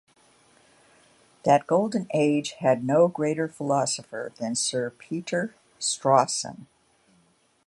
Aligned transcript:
That 1.45 1.67
golden 1.67 2.07
age 2.11 2.53
had 2.53 2.83
no 2.83 3.07
greater 3.07 3.47
philosopher 3.47 4.31
than 4.39 4.55
Sir 4.55 4.89
Peter 4.89 5.53
Strawson. 5.79 6.65